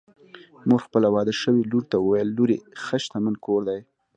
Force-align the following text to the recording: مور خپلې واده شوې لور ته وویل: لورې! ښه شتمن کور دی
مور 0.67 0.81
خپلې 0.87 1.07
واده 1.15 1.33
شوې 1.41 1.61
لور 1.71 1.83
ته 1.91 1.97
وویل: 1.99 2.29
لورې! 2.37 2.57
ښه 2.83 2.95
شتمن 3.03 3.35
کور 3.45 3.61
دی 3.69 3.79